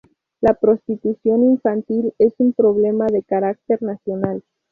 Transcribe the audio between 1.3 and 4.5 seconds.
infantil es un problema de carácter nacional.